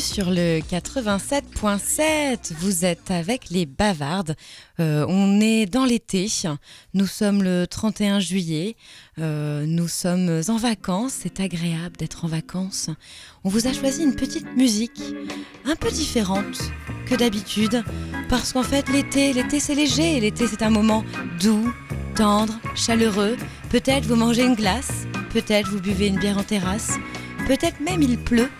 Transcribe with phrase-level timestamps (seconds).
[0.00, 2.54] Sur le 87.7.
[2.58, 4.34] Vous êtes avec les bavardes.
[4.78, 6.26] Euh, on est dans l'été.
[6.94, 8.76] Nous sommes le 31 juillet.
[9.18, 11.18] Euh, nous sommes en vacances.
[11.20, 12.88] C'est agréable d'être en vacances.
[13.44, 15.02] On vous a choisi une petite musique
[15.66, 16.58] un peu différente
[17.06, 17.84] que d'habitude.
[18.30, 20.18] Parce qu'en fait, l'été, l'été c'est léger.
[20.18, 21.04] L'été c'est un moment
[21.40, 21.70] doux,
[22.16, 23.36] tendre, chaleureux.
[23.68, 25.06] Peut-être vous mangez une glace.
[25.30, 26.98] Peut-être vous buvez une bière en terrasse.
[27.46, 28.50] Peut-être même il pleut,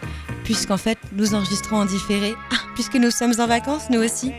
[0.51, 2.35] puisqu'en fait nous enregistrons en différé,
[2.75, 4.33] puisque nous sommes en vacances nous aussi.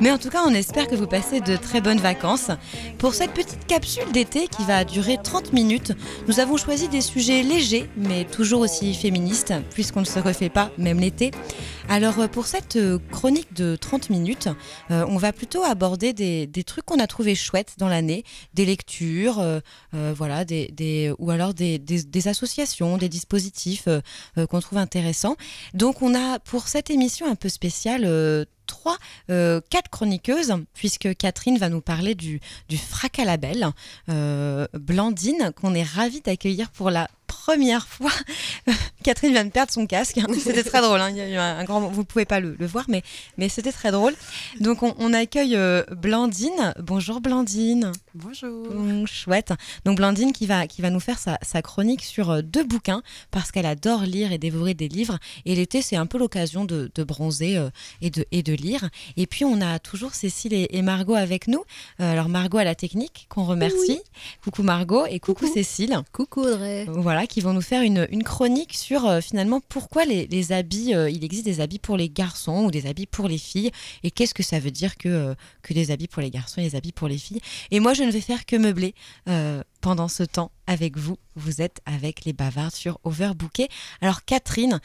[0.00, 2.50] Mais en tout cas, on espère que vous passez de très bonnes vacances.
[2.98, 5.92] Pour cette petite capsule d'été qui va durer 30 minutes,
[6.28, 10.70] nous avons choisi des sujets légers, mais toujours aussi féministes, puisqu'on ne se refait pas,
[10.78, 11.32] même l'été.
[11.88, 14.48] Alors euh, pour cette euh, chronique de 30 minutes,
[14.90, 19.42] euh, on va plutôt aborder des, trucs qu'on a trouvé chouettes dans l'année, des lectures,
[19.92, 21.80] voilà, des, ou alors des,
[22.26, 23.88] associations, des dispositifs
[24.50, 25.36] qu'on trouve intéressants.
[25.72, 31.68] Donc on a pour cette émission un peu spéciale trois, quatre chroniqueuses, puisque Catherine va
[31.68, 33.68] nous parler du, du Fracalabel,
[34.08, 37.08] euh, Blandine, qu'on est ravi d'accueillir pour la
[37.48, 38.10] première fois.
[39.02, 40.20] Catherine vient de perdre son casque.
[40.38, 41.00] C'était très drôle.
[41.00, 41.08] Hein.
[41.08, 43.02] Il y a eu un, grand, vous ne pouvez pas le, voir, mais,
[43.38, 44.14] mais c'était très drôle.
[44.60, 46.74] Donc on, accueille euh, Blandine.
[46.78, 47.92] Bonjour Blandine.
[48.14, 48.70] Bonjour.
[48.74, 49.54] Mmh, chouette.
[49.86, 53.50] Donc Blandine qui va, qui va nous faire sa, chronique sur euh, deux bouquins parce
[53.50, 55.18] qu'elle adore lire et dévorer des livres.
[55.46, 57.70] Et l'été, c'est un peu l'occasion de, bronzer euh,
[58.02, 58.90] et, de, et de lire.
[59.16, 61.64] Et puis on a toujours Cécile et, Margot avec nous.
[61.98, 64.00] alors Margot à la technique qu'on remercie.
[64.44, 66.02] Coucou Margot et coucou, Cécile.
[66.12, 66.86] Coucou Audrey.
[66.88, 71.24] Voilà, qui vont nous faire une, chronique sur euh, finalement pourquoi les, habits, euh, il
[71.24, 73.70] existe des habits pour les garçons ou des habits pour les filles,
[74.02, 76.64] et qu'est-ce que ça veut dire que, euh, que des habits pour les garçons et
[76.64, 77.40] des habits pour les filles.
[77.70, 78.94] Et moi, je ne vais faire que meubler
[79.80, 81.16] pendant ce temps avec vous.
[81.34, 83.68] Vous êtes avec les bavards sur Overbooké.
[84.00, 84.80] Alors Catherine,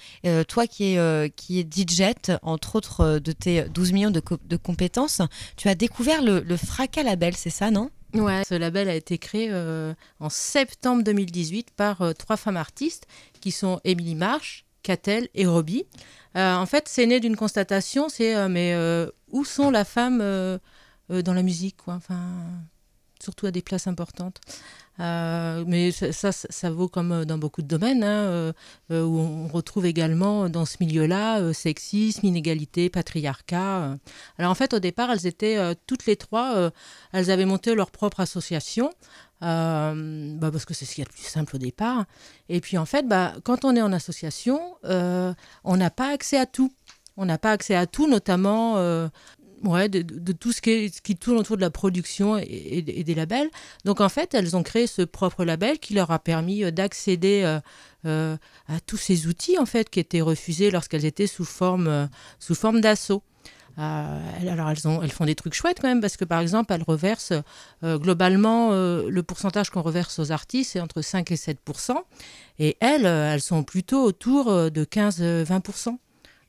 [0.47, 5.21] toi qui es, qui est DJ, entre autres de tes 12 millions de, compétences,
[5.57, 7.89] tu as découvert le, le Fracas Label, c'est ça, non?
[8.13, 13.07] Ouais, ce label a été créé euh, en septembre 2018 par euh, trois femmes artistes
[13.41, 15.85] qui sont Émilie Marsh, Catel et Robbie.
[16.35, 18.75] Euh, en fait, c'est né d'une constatation, c'est mais
[19.31, 20.19] où sont la femme
[21.09, 21.95] dans la musique quoi?
[21.95, 22.21] Enfin,
[23.21, 24.39] surtout à des places importantes.
[24.99, 28.53] Euh, mais ça, ça, vaut comme euh, dans beaucoup de domaines, hein,
[28.91, 33.97] euh, où on retrouve également dans ce milieu-là sexisme, inégalité, patriarcat.
[34.37, 36.71] Alors en fait, au départ, elles étaient toutes les trois,
[37.11, 38.91] elles avaient monté leur propre association.
[39.41, 39.93] bah
[40.51, 42.05] parce que c'est ce qui est le plus simple au départ.
[42.49, 46.45] Et puis en fait, bah, quand on est en association, on n'a pas accès à
[46.45, 46.71] tout.
[47.17, 48.75] On n'a pas accès à tout, notamment
[49.63, 53.49] ouais, de, tout ce qui, tourne autour de la production et, des labels.
[53.85, 57.41] Donc en fait, elles ont créé ce propre label qui leur a permis euh, d'accéder
[57.43, 57.59] euh,
[58.05, 58.37] euh,
[58.67, 62.09] à tous ces outils en fait qui étaient refusés lorsqu'elles étaient sous forme,
[62.39, 63.23] forme d'assaut.
[63.77, 67.33] alors elles font des trucs chouettes quand même parce que par exemple elles reversent
[67.81, 71.59] globalement le pourcentage qu'on reverse aux artistes c'est entre 5 et 7
[72.59, 75.97] et elles elles sont plutôt autour de 15-20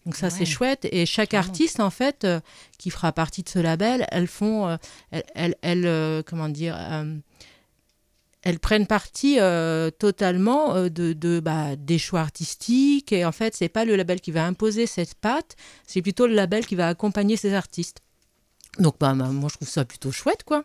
[0.04, 0.86] donc ça c'est chouette.
[0.90, 2.40] Et chaque artiste en fait euh,
[2.78, 4.76] qui fera partie de ce label, elles font, euh,
[5.34, 6.76] elles, elles, euh, comment dire,
[8.42, 9.38] elles prennent partie
[9.98, 13.12] totalement de, de bah, des choix artistiques.
[13.12, 15.56] Et en fait c'est pas le label qui va imposer cette patte,
[15.86, 18.00] c'est plutôt le label qui va accompagner ces artistes.
[18.78, 20.64] Donc bah, bah moi je trouve ça plutôt chouette quoi.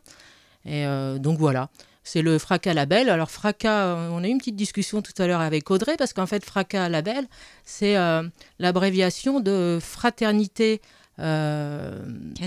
[0.66, 0.84] Et
[1.20, 1.70] donc voilà
[2.10, 3.08] c'est le Fracas Label.
[3.08, 6.14] Alors Fracas, euh, on a eu une petite discussion tout à l'heure avec Audrey, parce
[6.14, 7.28] qu'en fait Fracas Label,
[7.66, 8.24] c'est euh,
[8.58, 10.82] l'abréviation de fraternité
[11.20, 12.04] euh,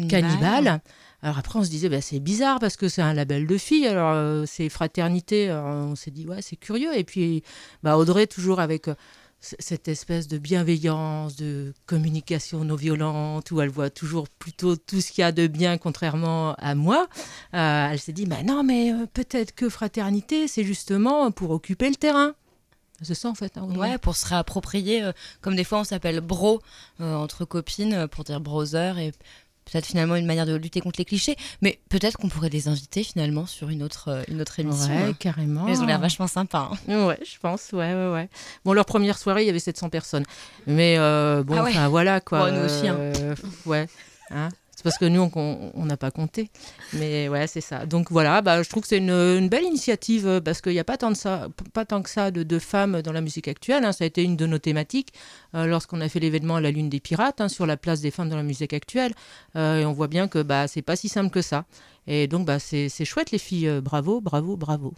[0.08, 0.80] cannibale.
[1.22, 3.86] Alors après, on se disait, bah, c'est bizarre parce que c'est un label de filles.
[3.86, 5.52] Alors, c'est fraternité.
[5.52, 6.98] on s'est dit, ouais, c'est curieux.
[6.98, 7.44] Et puis,
[7.84, 8.88] bah, Audrey, toujours avec
[9.42, 15.10] cette espèce de bienveillance, de communication non violente, où elle voit toujours plutôt tout ce
[15.10, 17.08] qu'il y a de bien, contrairement à moi,
[17.54, 21.88] euh, elle s'est dit, bah non, mais euh, peut-être que fraternité, c'est justement pour occuper
[21.88, 22.34] le terrain.
[23.04, 23.58] C'est ça en fait.
[23.58, 26.60] Hein, ouais, pour se réapproprier, euh, comme des fois on s'appelle bro
[27.00, 28.96] entre copines pour dire brother
[29.64, 33.02] peut-être finalement une manière de lutter contre les clichés, mais peut-être qu'on pourrait les inviter
[33.02, 34.94] finalement sur une autre, euh, une autre émission.
[34.94, 35.16] Ouais, hein.
[35.18, 35.66] carrément.
[35.68, 36.70] Ils ont l'air vachement sympas.
[36.88, 37.06] Hein.
[37.06, 38.28] Ouais, je pense, ouais, ouais, ouais.
[38.64, 40.24] Bon, leur première soirée, il y avait 700 personnes.
[40.66, 42.50] Mais euh, bon, ah enfin voilà quoi.
[42.50, 42.88] nous aussi.
[42.88, 42.96] Hein.
[42.98, 43.34] Euh,
[43.66, 43.86] ouais.
[44.30, 44.48] Hein
[44.82, 46.50] parce que nous, on n'a pas compté.
[46.92, 47.86] Mais ouais, c'est ça.
[47.86, 50.84] Donc voilà, bah, je trouve que c'est une, belle initiative euh, parce qu'il n'y a
[50.84, 53.84] pas tant, de ça, pas tant que ça de, femmes dans la musique actuelle.
[53.84, 53.92] Hein.
[53.92, 55.12] Ça a été une de nos thématiques
[55.54, 58.28] euh, lorsqu'on a fait l'événement la Lune des Pirates hein, sur la place des femmes
[58.28, 59.12] dans la musique actuelle.
[59.56, 61.64] Euh, et on voit bien que bah, c'est pas si simple que ça.
[62.06, 63.80] Et donc, bah, c'est chouette, les filles.
[63.80, 64.94] bravo, bravo, bravo.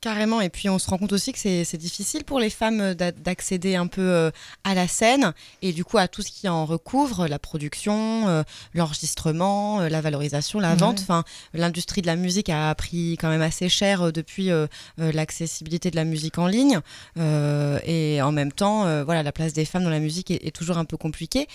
[0.00, 2.94] Carrément, et puis on se rend compte aussi que c'est difficile pour les femmes euh,
[2.94, 4.30] d'accéder un peu euh,
[4.62, 8.44] à la scène et du coup à tout ce qui en recouvre, la production, euh,
[8.74, 11.00] l'enregistrement, la valorisation, la vente.
[11.00, 14.50] Enfin, l'industrie de la musique a pris quand même assez cher depuis
[14.98, 16.80] l'accessibilité de la musique en ligne
[17.16, 20.84] et en même temps, voilà, la place des femmes dans la musique est, toujours un
[20.84, 21.48] peu compliquée.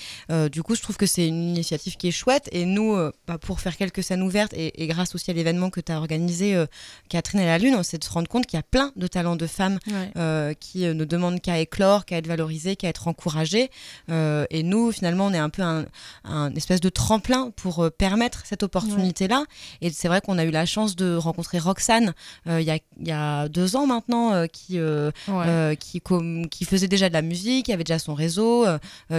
[0.52, 2.96] du coup, je trouve que c'est une initiative qui est chouette et nous,
[3.28, 5.98] bah, pour faire quelques scènes ouvertes et, et grâce aussi à l'événement que tu as
[5.98, 6.62] organisé,
[7.10, 9.36] Catherine et la Lune, c'est de se rendre compte qu'il y a plein de talents
[9.36, 9.78] de femmes
[10.18, 13.70] euh, qui euh, ne demandent qu'à éclore, qu'à être valorisées, qu'à être encouragées.
[14.10, 18.64] Euh, et nous, finalement, on est un peu un, espèce de tremplin pour permettre cette
[18.64, 19.46] opportunité-là.
[19.82, 22.14] Et c'est vrai qu'on a eu la chance de rencontrer Roxane
[22.48, 24.80] il y, y, a, deux ans maintenant, qui,
[25.80, 26.02] qui,
[26.50, 28.66] qui, faisait déjà de la musique, qui avait déjà son réseau,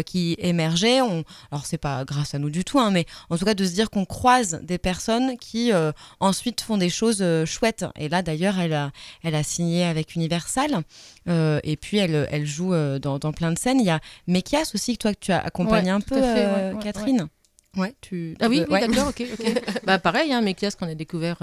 [0.07, 1.01] qui émergeait.
[1.03, 3.65] On, alors, c'est pas grâce à nous du tout, hein, mais en tout cas, de
[3.65, 5.71] se dire qu'on croise des personnes qui
[6.19, 7.85] ensuite font des choses chouettes.
[7.97, 8.91] Et là, d'ailleurs, elle a,
[9.23, 10.83] elle a signé avec Universal.
[11.29, 13.81] Euh, et puis, elle, elle joue euh, dans, dans, plein de scènes.
[13.81, 17.29] Il y a Mekias aussi, que toi, que tu as accompagné un peu, euh, Catherine.
[17.77, 19.25] Ouais, tu, ah oui, d'accord, ok.
[19.85, 21.39] bah pareil, hein, Mekias qu'on a découvert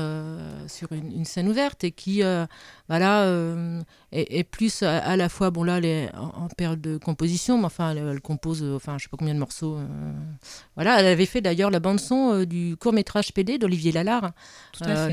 [0.68, 2.22] sur une, une, scène ouverte et qui,
[2.88, 3.26] voilà,
[4.12, 7.96] est, plus à, la fois, bon là, elle est en, période de composition, mais enfin,
[7.96, 9.78] elle, compose, euh, enfin, je sais pas combien de morceaux.
[9.78, 10.12] Euh,
[10.76, 14.32] voilà, elle avait fait d'ailleurs la bande-son euh, du court-métrage PD d'Olivier Lalard.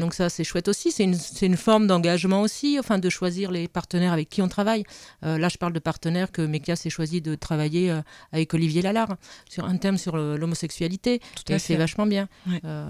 [0.01, 0.91] donc ça, c'est chouette aussi.
[0.91, 4.85] C'est une, une, forme d'engagement aussi, enfin, de choisir les partenaires avec qui on travaille.
[5.23, 7.97] là, je parle de partenaires que Mekia s'est choisi de travailler
[8.33, 9.17] avec Olivier Lalard
[9.49, 11.21] sur un thème sur l'homosexualité.
[11.49, 12.29] Et c'est vachement bien.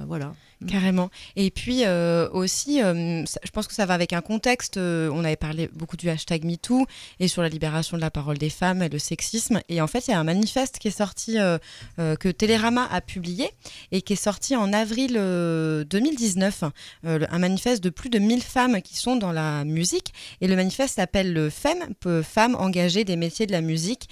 [0.07, 0.33] voilà.
[0.67, 1.11] Carrément.
[1.37, 1.85] Et puis
[2.33, 4.77] aussi, je pense que ça va avec un contexte.
[4.77, 6.87] on avait parlé beaucoup du hashtag MeToo
[7.21, 9.61] et sur la libération de la parole des femmes et le sexisme.
[9.69, 11.59] Et en fait, il y a un manifeste qui est sorti, euh,
[11.99, 13.51] euh, que Télérama a publié
[13.93, 16.65] et qui est sorti en avril 2019.
[17.05, 20.13] Euh, un manifeste de plus de 1000 femmes qui sont dans la musique.
[20.41, 24.09] Et le manifeste s'appelle le FEM, Femmes engagées des métiers de la musique,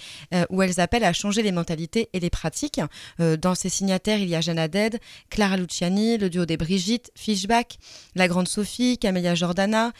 [0.49, 2.79] où elles appellent à changer les mentalités et les pratiques.
[3.19, 4.99] dans ces signataires, il y a Jeanne Dead,
[5.29, 7.79] Clara Luciani, le duo des Brigitte, Fishback,
[8.15, 9.91] la grande Sophie, Camélia Jordana,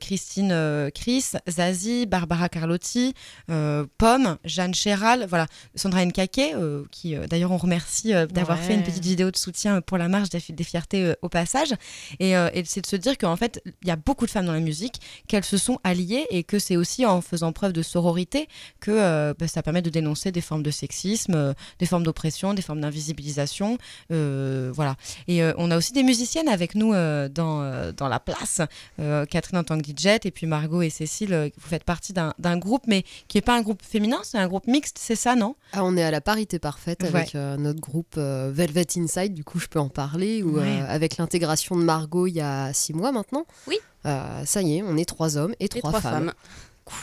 [0.00, 3.14] Christine Chris, Zazie, Barbara Carlotti,
[3.50, 8.74] euh, Pomme, Jeanne Chéral, voilà, Sandra Nkake, euh, qui euh, d'ailleurs on remercie d'avoir fait
[8.74, 11.74] une petite vidéo de soutien pour la marche des, fiertés au passage.
[12.18, 12.34] Et,
[12.64, 15.00] c'est de se dire qu'en fait, il y a beaucoup de femmes dans la musique,
[15.26, 18.48] qu'elles se sont alliées et que c'est aussi en faisant preuve de sororité
[18.78, 22.80] que bah, ça permet de dénoncer des formes de sexisme, des formes d'oppression, des formes
[22.80, 23.78] d'invisibilisation.
[24.08, 24.96] voilà.
[25.28, 28.60] Et on a aussi des musiciennes avec nous dans, dans la place.
[28.98, 32.56] Catherine en tant que DJ et puis Margot et Cécile, euh, vous faites partie d'un
[32.58, 35.54] groupe, mais qui n'est pas un groupe féminin, c'est un groupe mixte, c'est ça, non?
[35.72, 39.44] Ah, On est à la parité parfaite avec euh, notre groupe euh, Velvet Inside, du
[39.44, 43.12] coup je peux en parler, ou avec l'intégration de Margot il y a six mois
[43.12, 43.46] maintenant.
[43.66, 43.78] Oui.
[44.04, 46.32] ça y est, on est trois hommes et trois, femmes.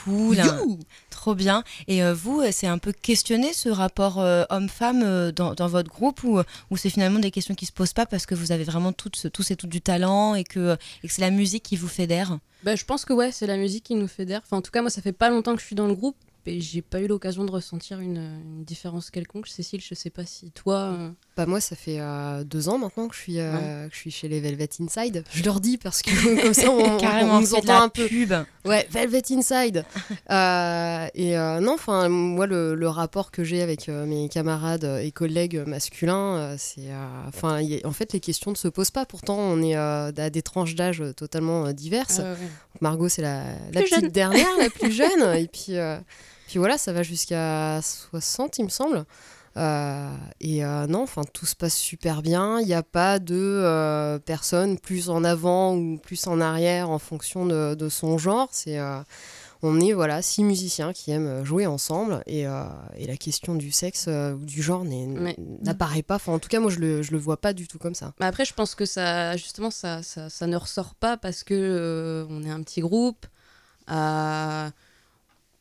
[0.04, 0.38] Cool,
[1.10, 1.64] trop bien.
[1.88, 6.42] Et vous, c'est un peu questionné ce rapport homme-femme dans, votre groupe ou,
[6.76, 9.52] c'est finalement des questions qui se posent pas parce que vous avez vraiment toutes, tous
[9.52, 12.76] et toutes du talent et que, et que c'est la musique qui vous fédère bah,
[12.76, 14.42] je pense que ouais, c'est la musique qui nous fédère.
[14.44, 16.18] Enfin, en tout cas, moi, ça fait pas longtemps que je suis dans le groupe
[16.48, 19.48] et j'ai pas eu l'occasion de ressentir une, différence quelconque.
[19.48, 20.94] Cécile, je sais pas si toi.
[20.94, 24.00] Euh, bah moi, ça fait euh, deux ans maintenant que je suis, euh, que je
[24.00, 25.24] suis chez les Velvet Inside.
[25.32, 28.08] Je leur dis parce que comme ça, on, Carrément, nous entend un peu.
[28.08, 28.34] Pub.
[28.68, 29.86] Ouais, Velvet Inside.
[30.30, 36.56] et non, enfin, moi, le, le, rapport que j'ai avec mes camarades et collègues masculins,
[36.58, 36.90] c'est,
[37.28, 39.06] enfin, en fait, les questions ne se posent pas.
[39.06, 42.20] Pourtant, on est à des tranches d'âge totalement diverses.
[42.20, 42.36] Ah
[42.82, 43.44] Margot, c'est la,
[43.74, 45.78] la petite dernière, la plus jeune, et puis.
[46.48, 49.06] Puis voilà, ça va jusqu'à 60, il me semble.
[49.58, 52.60] Euh, et euh, non, enfin tout se passe super bien.
[52.60, 57.00] Il n'y a pas de euh, personne plus en avant ou plus en arrière en
[57.00, 58.50] fonction de, son genre.
[58.52, 58.80] C'est
[59.64, 64.08] on est voilà six musiciens qui aiment jouer ensemble et, et la question du sexe
[64.08, 64.86] ou du genre
[65.64, 66.16] n'apparaît pas.
[66.16, 68.14] Enfin, en tout cas, moi je le, je le vois pas du tout comme ça.
[68.20, 72.28] Mais après, je pense que ça justement ça, ça, ça ne ressort pas parce que
[72.30, 73.26] on est un petit groupe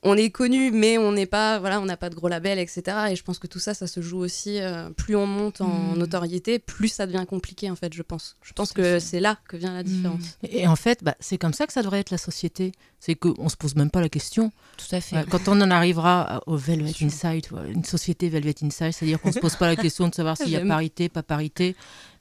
[0.02, 2.82] on est connu, mais on n'est pas, voilà, on n'a pas de gros label, etc.
[3.10, 4.60] Et je pense que tout ça, ça se joue aussi.
[4.60, 5.98] Euh, plus on monte en hmm.
[5.98, 7.92] notoriété, plus ça devient compliqué, en fait.
[7.92, 8.36] Je pense.
[8.42, 9.86] Je pense que c'est là que vient la hmm.
[9.86, 10.38] différence.
[10.48, 12.72] Et, en fait, bah, c'est comme ça que ça devrait être la société.
[13.00, 14.52] C'est qu'on se pose même pas la question.
[14.76, 15.24] Tout à fait.
[15.28, 19.56] quand on en arrivera au Velvet Inside, une société Velvet Inside, c'est-à-dire qu'on se pose
[19.56, 21.76] pas la question de savoir s'il y a parité, pas parité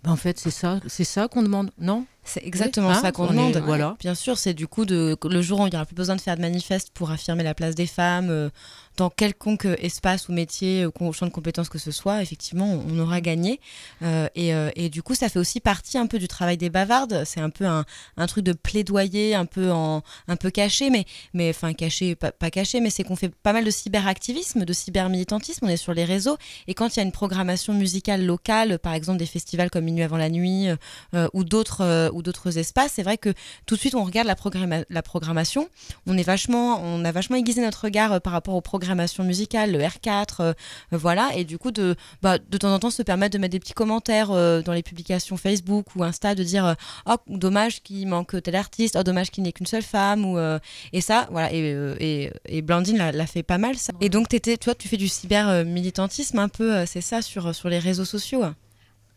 [0.06, 2.06] Bah, en fait, c'est ça, c'est ça qu'on demande, non?
[2.28, 3.58] C'est exactement Hein ça qu'on est- demande.
[3.58, 3.96] voilà.
[4.00, 6.22] Bien sûr, c'est du coup de, le jour où il n'y aura plus besoin de
[6.22, 8.50] faire de manifeste pour affirmer la place des femmes euh,
[8.98, 13.00] dans quelconque espace ou métier ou champ de compétences que ce soit, effectivement, on, on
[13.00, 13.60] aura gagné.
[14.02, 16.72] Euh, et, euh, et du coup, ça fait aussi partie un peu du travail des
[16.72, 17.24] bavardes.
[17.28, 17.86] C'est un peu un,
[18.18, 22.32] un truc de plaidoyer, un peu, en, un peu caché, mais, mais enfin caché, pas,
[22.32, 25.64] pas caché, mais c'est qu'on fait pas mal de cyberactivisme, de cybermilitantisme.
[25.68, 26.38] On est sur les réseaux.
[26.68, 30.18] Et quand il y a une programmation musicale locale, par exemple des festivals comme Avant
[30.18, 30.68] la nuit
[31.14, 33.34] euh, ou d'autres euh, ou d'autres espaces, c'est vrai que
[33.66, 35.68] tout de suite on regarde la, programma- la programmation.
[36.08, 39.72] On est vachement, on a vachement aiguisé notre regard euh, par rapport aux programmations musicales,
[39.72, 40.54] le R4, euh,
[40.94, 41.32] euh, voilà.
[41.36, 43.74] Et du coup de, bah, de temps en temps se permettre de mettre des petits
[43.74, 46.74] commentaires euh, dans les publications Facebook ou Insta, de dire euh,
[47.08, 50.38] oh dommage qu'il manque tel artiste, oh dommage qu'il n'y ait qu'une seule femme ou
[50.38, 50.60] euh,
[50.94, 53.76] et ça voilà et, euh, Blandine l'a- fait pas mal.
[54.02, 54.28] Et donc
[54.62, 58.06] toi tu fais du cyber euh, militantisme un peu, euh, c'est ça sur les réseaux
[58.06, 58.44] sociaux?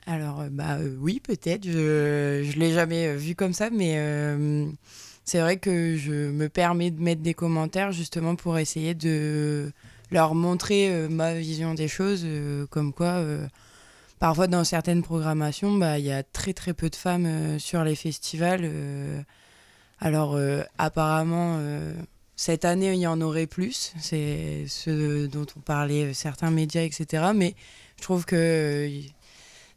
[0.09, 1.65] Alors, euh, bah euh, oui, peut-être.
[1.65, 3.95] Je je l'ai jamais euh, vu comme ça, mais
[5.25, 9.71] c'est vrai que je me permets de mettre des commentaires justement pour essayer de
[10.11, 12.27] leur montrer ma vision des choses,
[12.71, 13.23] comme quoi
[14.19, 17.95] parfois dans certaines programmations, bah, il y a très très peu de femmes sur les
[17.95, 18.71] festivals.
[20.01, 20.39] alors
[20.79, 21.61] apparemment,
[22.37, 23.93] cette année, il y en aurait plus.
[24.01, 27.33] C'est ce dont on parlait certains médias, etc.
[27.35, 27.55] Mais
[27.99, 28.89] je trouve que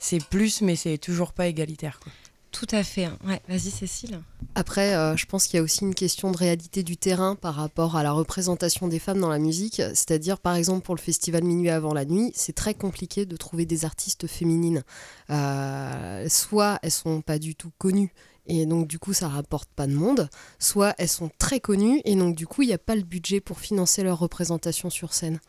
[0.02, 2.00] c'est plus, mais c'est toujours pas égalitaire.
[2.02, 2.12] Quoi.
[2.52, 3.06] Tout à fait.
[3.06, 3.18] hein.
[3.26, 4.20] Ouais, vas-y Cécile.
[4.56, 7.56] Après, euh, je pense qu'il y a aussi une question de réalité du terrain par
[7.56, 9.76] rapport à la représentation des femmes dans la musique.
[9.94, 13.66] C'est-à-dire, par exemple, pour le festival Minuit avant la nuit, c'est très compliqué de trouver
[13.66, 14.84] des artistes féminines.
[15.30, 18.12] Euh, soit elles sont pas du tout connues.
[18.48, 20.28] Et donc du coup ça rapporte pas de monde,
[20.58, 23.40] soit elles sont très connues et donc du coup il n'y a pas le budget
[23.40, 25.40] pour financer leur représentation sur scène.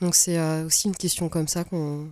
[0.00, 2.10] Donc c'est euh, aussi une question comme ça qu'on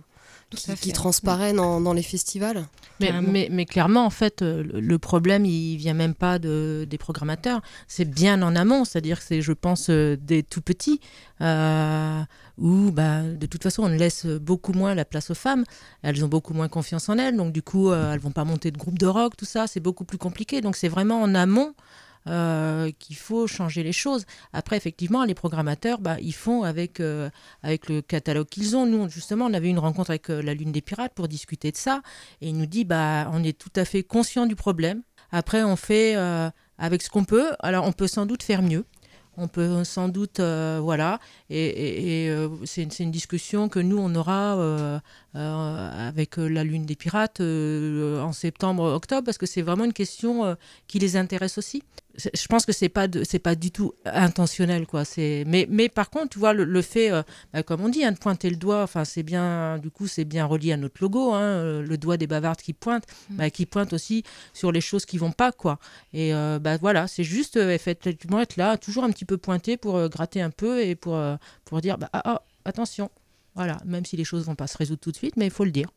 [0.55, 2.65] qui, transparaît dans, dans les festivals.
[2.99, 3.31] Mais, Carrément.
[3.31, 7.61] mais, mais clairement, en fait, euh, le, problème, il vient même pas de, des programmateurs.
[7.87, 10.99] C'est bien en amont, c'est-à-dire que c'est, je pense, euh, des tout petits,
[11.41, 12.21] euh,
[12.57, 15.63] où bah, de toute façon, on laisse beaucoup moins la place aux femmes.
[16.01, 18.77] Elles ont beaucoup moins confiance en elles, donc du coup, elles vont pas monter de
[18.77, 20.61] groupe de rock, tout ça, c'est beaucoup plus compliqué.
[20.61, 21.73] Donc c'est vraiment en amont.
[22.29, 24.25] Euh, qu'il faut changer les choses.
[24.53, 27.27] Après, effectivement, les programmateurs, bah, ils font avec, euh,
[27.63, 28.85] avec le catalogue qu'ils ont.
[28.85, 31.77] Nous, justement, on avait une rencontre avec euh, la Lune des Pirates pour discuter de
[31.77, 32.03] ça.
[32.41, 35.01] Et il nous dit, bah, on est tout à fait conscient du problème.
[35.31, 36.15] Après, on fait
[36.77, 37.51] avec ce qu'on peut.
[37.59, 38.85] Alors, on peut sans doute faire mieux.
[39.37, 41.19] On peut sans doute, voilà,
[41.49, 45.01] et, c'est une, une discussion que nous, on aura
[45.33, 49.93] avec euh, la Lune des Pirates euh, en septembre, octobre, parce que c'est vraiment une
[49.93, 50.55] question euh,
[50.87, 51.83] qui les intéresse aussi.
[52.17, 55.05] Je pense que c'est pas c'est pas du tout intentionnel, quoi.
[55.05, 57.21] C'est mais, mais par contre, tu vois, le, le fait, euh,
[57.53, 60.25] bah, comme on dit, hein, de pointer le doigt, enfin, c'est bien, du coup, c'est
[60.25, 63.65] bien relié à notre logo, hein, euh, le doigt des bavardes qui pointe, bah, qui
[63.65, 65.79] pointe aussi sur les choses qui vont pas, quoi.
[66.11, 69.77] Et euh, bah voilà, c'est juste euh, effectivement être là, toujours un petit peu pointé
[69.77, 73.09] pour euh, gratter un peu et pour, euh, pour dire bah, ah, ah, attention.
[73.59, 75.65] Voilà, même si les choses vont pas se résoudre tout de suite, mais il faut
[75.65, 75.89] le dire.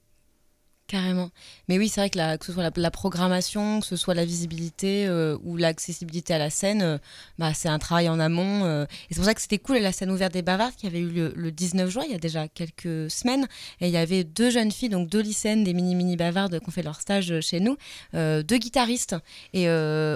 [0.88, 1.30] Carrément.
[1.68, 4.26] Mais oui, c'est vrai que, la- que ce soit la, programmation, que ce soit la
[4.26, 6.98] visibilité euh, ou l'accessibilité à la scène, euh,
[7.38, 8.66] bah, c'est un travail en amont.
[8.66, 8.84] euh.
[8.84, 11.08] et c'est pour ça que c'était cool la scène ouverte des Bavardes qui avait eu
[11.08, 13.46] le, le 19 juin, il y a déjà quelques semaines.
[13.80, 16.72] Et il y avait deux jeunes filles, donc deux lycéennes, des mini-mini Bavardes qui ont
[16.72, 17.78] fait leur stage chez nous,
[18.12, 19.16] deux guitaristes
[19.54, 19.70] et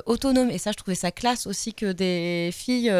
[0.04, 0.50] autonomes.
[0.50, 2.92] Et ça, je trouvais ça classe aussi que des filles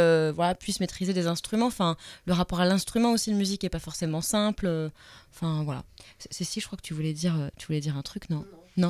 [0.61, 1.66] puissent maîtriser des instruments.
[1.66, 4.90] Enfin, le rapport à l'instrument aussi de musique est pas forcément simple.
[5.35, 5.85] Enfin, voilà.
[6.30, 8.44] Cécile, je crois que tu voulais dire, euh, tu voulais dire un truc, Non,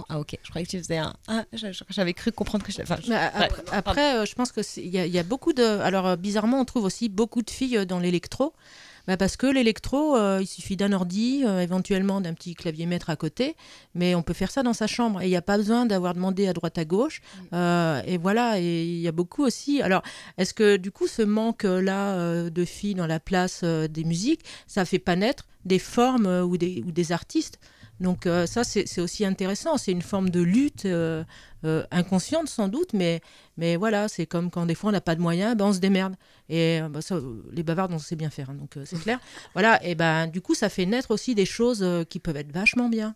[0.09, 0.37] ah ok.
[0.43, 1.15] Je croyais que tu faisais un.
[1.29, 2.83] Ah, j'a- j'avais cru comprendre que je.
[2.83, 5.23] Enfin, je- Ouais, après, après, euh, je pense que c'est- il y, a- y a
[5.23, 5.63] beaucoup de.
[5.63, 8.53] Alors, euh, bizarrement, on trouve aussi beaucoup de filles euh, dans l'électro.
[9.07, 13.09] Bah, parce que l'électro, euh, il suffit d'un ordi, euh, éventuellement d'un petit clavier maître
[13.09, 13.55] à côté,
[13.95, 15.21] mais on peut faire ça dans sa chambre.
[15.23, 17.21] Et il n'y a pas besoin d'avoir demandé à droite à gauche.
[17.53, 19.81] Euh, et voilà, et il y a beaucoup aussi.
[19.81, 20.03] Alors,
[20.39, 24.41] est-ce que du coup, ce manque-là euh, de filles dans la place euh, des musiques,
[24.67, 27.61] ça fait pas naître des formes euh, ou, des, ou des artistes?
[28.01, 29.77] Donc euh, ça, c'est aussi intéressant.
[29.79, 31.25] C'est une forme de lutte euh,
[31.65, 33.21] euh, inconsciente sans doute, mais,
[33.57, 35.81] mais voilà, c'est comme quand des fois on n'a pas de moyens, ben on se
[35.81, 36.15] démerde.
[36.49, 37.19] Et bah, ça,
[37.53, 39.19] les bavards, on sait bien faire, hein, donc c'est clair.
[39.55, 42.89] voilà, et ben du coup, ça fait naître aussi des choses qui peuvent être vachement
[42.89, 43.15] bien.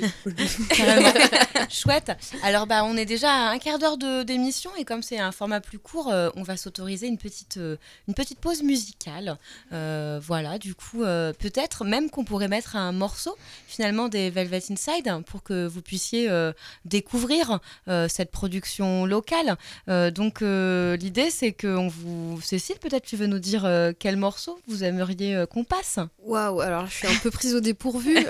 [0.70, 1.12] Carrément.
[1.70, 2.12] Chouette.
[2.42, 5.32] Alors, bah, on est déjà à un quart d'heure de- d'émission et comme c'est un
[5.32, 7.76] format plus court, euh, on va s'autoriser une petite, euh,
[8.08, 9.38] une petite pause musicale.
[9.72, 13.36] Euh, voilà, du coup, euh, peut-être même qu'on pourrait mettre un morceau
[13.66, 16.52] finalement des Velvet Inside pour que vous puissiez euh,
[16.84, 19.56] découvrir euh, cette production locale.
[19.88, 22.40] Euh, donc, euh, l'idée, c'est que on vous.
[22.42, 25.98] Cécile, peut-être tu veux nous dire euh, quel morceau vous aimeriez euh, qu'on passe?
[26.22, 28.18] Waouh, alors je suis un peu prise au dépourvu.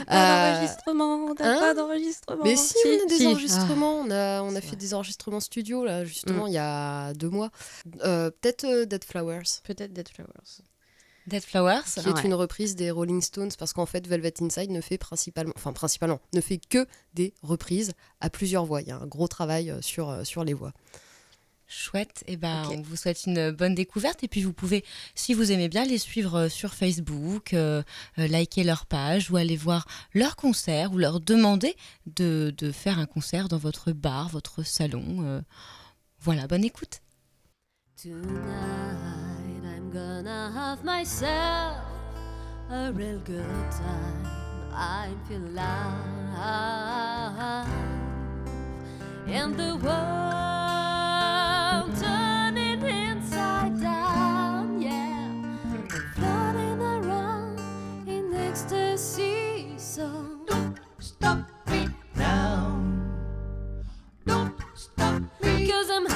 [0.00, 0.04] euh.
[0.06, 2.44] pas d'enregistrement, on n'a hein pas d'enregistrement.
[2.44, 3.26] Mais si, on a des si.
[3.26, 3.94] enregistrements.
[4.00, 4.76] On a, on a fait vrai.
[4.76, 6.48] des enregistrements studio, là, justement, Mm.
[6.48, 7.50] il y a deux mois.
[8.04, 10.62] Euh, Peut-être euh, Dead Flowers, Peut-être Dead Flowers.
[11.26, 11.82] Dead Flowers.
[11.84, 12.22] qui est Ouais.
[12.24, 16.18] une reprise des Rolling Stones, parce qu'en fait, Velvet Inside ne fait principalement, enfin, principalement,
[16.32, 18.80] ne fait que des reprises à plusieurs voix.
[18.80, 20.72] Il y a un gros travail euh, sur, euh, sur les voix.
[21.72, 22.74] Chouette, et ben Ok.
[22.78, 24.84] on vous souhaite une bonne découverte et puis vous pouvez,
[25.14, 27.84] si vous aimez bien, les suivre euh, sur Facebook, euh,
[28.18, 32.98] euh, liker leur page ou aller voir leur concert ou leur demander de, de faire
[32.98, 35.18] un concert dans votre bar, votre salon.
[35.24, 35.40] euh.
[36.18, 37.02] Voilà, bonne écoute.
[38.02, 41.76] Tonight I'm gonna have myself
[42.68, 44.26] a real good time.
[44.72, 45.94] I feel alive.
[49.28, 50.59] And the world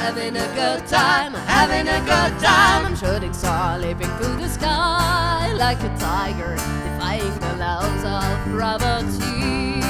[0.04, 2.84] having a good time, having a good time.
[2.84, 9.80] I'm shooting star, leaping through the sky like a tiger, defying the laws of gravity.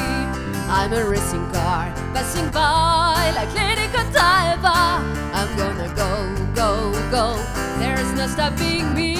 [0.71, 4.79] I'm a racing car, passing by like Lady Godiva.
[5.39, 6.11] I'm gonna go,
[6.55, 6.71] go,
[7.11, 7.27] go.
[7.81, 9.17] There's no stopping me.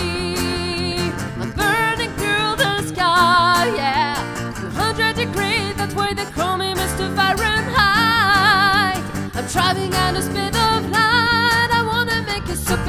[1.41, 4.15] I'm burning through the sky, yeah.
[4.61, 7.13] 200 degrees, that's why they call me Mr.
[7.17, 7.64] Fahrenheit.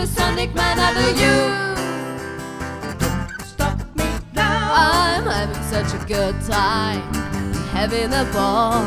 [0.05, 1.37] A supersonic man out of you.
[3.45, 4.71] Stop me now.
[4.73, 7.01] I'm having such a good time,
[7.71, 8.85] having a ball.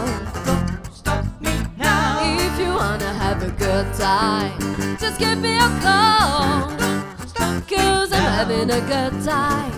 [0.93, 2.21] Stop me now.
[2.23, 4.59] If you wanna have a good time,
[4.99, 6.71] just give me a call.
[7.69, 9.73] Cause I'm having a good time.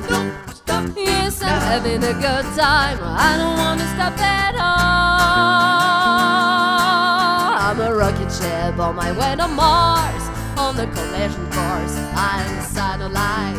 [0.55, 2.99] Stop Yes, I'm having a good time.
[3.03, 4.91] I don't wanna stop at all.
[7.67, 10.30] I'm a rocket ship on my way to Mars.
[10.61, 13.57] On the collision course, I'm a satellite.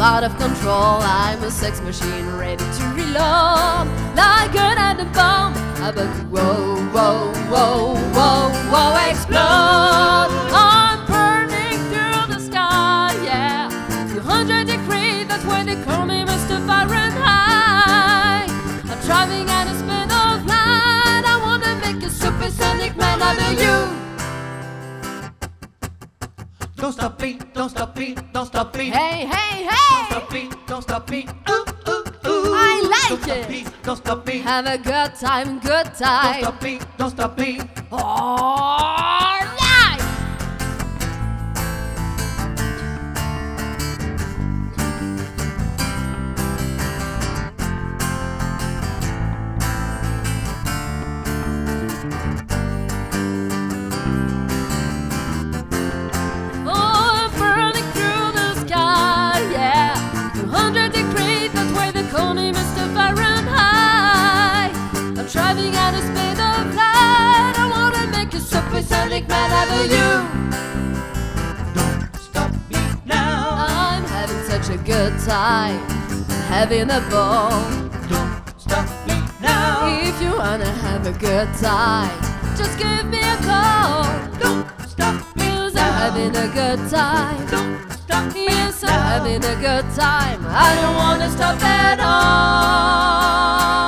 [0.00, 3.86] Out of control, I'm a sex machine ready to reload.
[4.16, 10.45] Like an atom bomb, I'm about to whoa, whoa, whoa, whoa, whoa, explode.
[26.76, 28.90] Don't stop me, don't stop me, don't stop me.
[28.90, 30.06] Hey, hey, hey!
[30.10, 31.26] Don't stop me, don't stop me.
[31.48, 32.54] Ooh, ooh, ooh.
[32.54, 33.48] I like don't Stop it.
[33.48, 34.38] me, don't stop me.
[34.40, 36.42] Have a good time, good time.
[36.42, 37.60] Don't stop me, don't stop me.
[37.90, 39.05] Alright!
[75.26, 75.80] Good time,
[76.48, 77.50] having a ball.
[78.08, 79.88] Don't stop me now.
[80.00, 82.16] If you wanna have a good time,
[82.56, 84.04] just give me a call.
[84.38, 87.44] Don't stop me Cause I'm having a good time.
[87.50, 89.08] Don't stop me Yes, I'm now.
[89.18, 90.46] having a good time.
[90.46, 93.85] I don't wanna stop at all.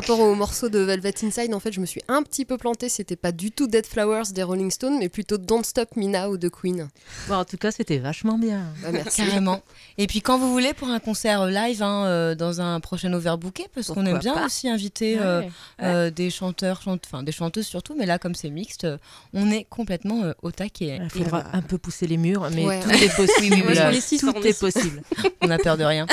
[0.00, 2.88] Rapport au morceau de Velvet Inside, en fait, je me suis un petit peu plantée.
[2.88, 6.36] C'était pas du tout Dead Flowers des Rolling Stones, mais plutôt Don't Stop Me Now
[6.36, 6.88] de Queen.
[7.28, 8.62] Bon, en tout cas, c'était vachement bien.
[8.82, 9.22] Bah, merci.
[9.24, 9.62] Carrément.
[9.98, 13.66] Et puis quand vous voulez pour un concert live hein, euh, dans un prochain overbooké,
[13.74, 15.50] parce qu'on aime bien pas aussi inviter euh, Ouais.
[15.82, 18.86] euh, des chanteurs, chante- enfin des chanteuses surtout, mais là comme c'est mixte,
[19.34, 21.00] on est complètement euh, au taquet.
[21.02, 22.80] Il faudra un peu pousser les murs, mais Ouais.
[22.80, 23.56] tout est possible.
[23.64, 25.02] moi, six, tout on est possible.
[25.42, 26.06] on n'a peur de rien.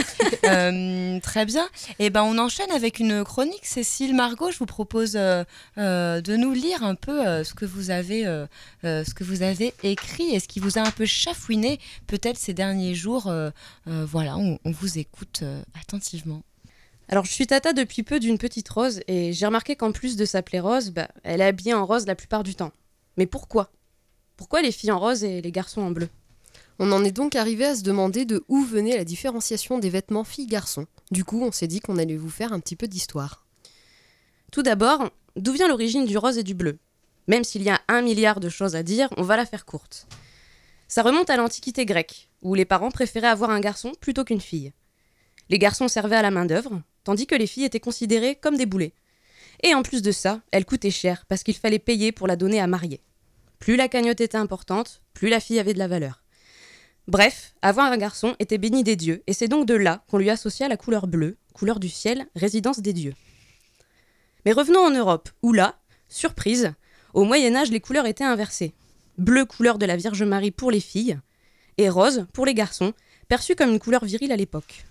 [0.46, 1.68] Euh, très bien.
[2.00, 3.66] Et ben on enchaîne avec une chronique.
[3.76, 5.44] Cécile Margot, je vous propose euh,
[5.78, 8.48] euh, de nous lire un peu euh, ce que vous avez, euh,
[8.86, 12.38] euh, ce que vous avez écrit et ce qui vous a un peu chafouiné peut-être
[12.38, 13.28] ces derniers jours.
[13.28, 13.50] Euh,
[13.88, 16.42] euh, voilà, on, on vous écoute euh, attentivement.
[17.10, 20.24] Alors, je suis tata depuis peu d'une petite rose et j'ai remarqué qu'en plus de
[20.24, 22.72] s'appeler Rose, bah, elle est habillée en rose la plupart du temps.
[23.18, 23.74] Mais pourquoi?
[24.38, 26.08] Pourquoi les filles en rose et les garçons en bleu?
[26.80, 30.24] On en est donc arrivé à se demander de où venait la différenciation des vêtements
[30.24, 30.88] filles-garçons.
[31.12, 33.45] Du coup, on s'est dit qu'on allait vous faire un petit peu d'histoire.
[34.56, 36.80] Tout d'abord, d'où vient l'origine du rose et du bleu?
[37.28, 40.08] Même s'il y a un milliard de choses à dire, on va la faire courte.
[40.88, 44.72] Ça remonte à l'Antiquité grecque, où les parents préféraient avoir un garçon plutôt qu'une fille.
[45.50, 48.94] Les garçons servaient à la main-d'œuvre, tandis que les filles étaient considérées comme des boulets.
[49.62, 52.62] Et en plus de ça, elles coûtaient cher parce qu'il fallait payer pour la donner
[52.62, 53.02] à marier.
[53.60, 56.24] Plus la cagnotte était importante, plus la fille avait de la valeur.
[57.10, 60.30] Bref, avoir un garçon était béni des dieux, et c'est donc de là qu'on lui
[60.30, 63.16] associa la couleur bleue, couleur du ciel, résidence des dieux.
[64.46, 66.74] Mais revenons en Europe, où là, surprise,
[67.14, 68.74] au Moyen Âge les couleurs étaient inversées.
[69.18, 71.20] Bleu couleur de la Vierge Marie pour les filles,
[71.78, 72.94] et rose pour les garçons,
[73.28, 74.86] perçu comme une couleur virile à l'époque.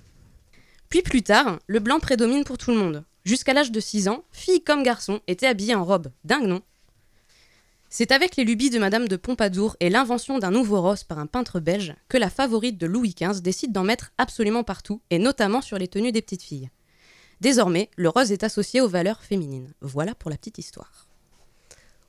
[0.88, 3.04] Puis plus tard, le blanc prédomine pour tout le monde.
[3.24, 6.10] Jusqu'à l'âge de 6 ans, filles comme garçons étaient habillés en robe.
[6.24, 6.62] Dingue, non?
[7.88, 11.26] C'est avec les lubies de Madame de Pompadour et l'invention d'un nouveau rose par un
[11.26, 15.60] peintre belge que la favorite de Louis XV décide d'en mettre absolument partout, et notamment
[15.60, 16.70] sur les tenues des petites filles.
[17.40, 19.72] Désormais, le rose est associé aux valeurs féminines.
[19.80, 21.08] Voilà pour la petite histoire.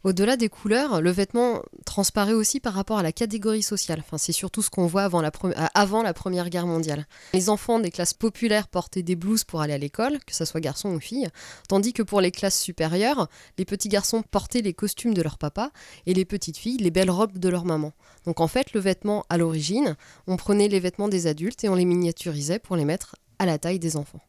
[0.06, 4.02] Au-delà des couleurs, le vêtement transparaît aussi par rapport à la catégorie sociale.
[4.02, 7.08] Enfin, c'est surtout ce qu'on voit avant la, euh, Première Guerre mondiale.
[7.34, 10.62] Les enfants des classes populaires portaient des blouses pour aller à l'école, que ce soit
[10.62, 11.28] garçon ou fille,
[11.68, 15.72] tandis que pour les classes supérieures, les petits garçons portaient les costumes de leur papa
[16.06, 17.92] et les petites filles les belles robes de leur maman.
[18.28, 19.96] Donc en fait, le vêtement, à l'origine,
[20.28, 23.58] on prenait les vêtements des adultes et on les miniaturisait pour les mettre à la
[23.58, 24.22] taille des enfants.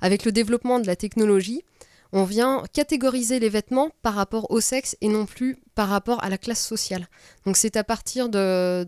[0.00, 1.62] Avec le développement de la technologie,
[2.12, 6.30] on vient catégoriser les vêtements par rapport au sexe et non plus par rapport à
[6.30, 7.08] la classe sociale.
[7.44, 8.86] Donc c'est à partir de,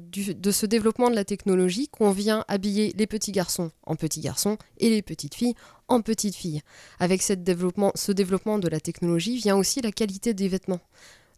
[0.51, 4.89] ce développement de la technologie qu'on vient habiller les petits garçons en petits garçons et
[4.91, 5.55] les petites filles
[5.89, 6.63] en petites filles.
[7.01, 10.81] Avec ce développement de la technologie vient aussi la qualité des vêtements.